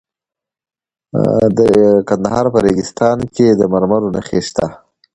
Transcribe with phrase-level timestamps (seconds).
[1.57, 1.59] د
[2.09, 4.65] کندهار په ریګستان کې د مرمرو نښې شته.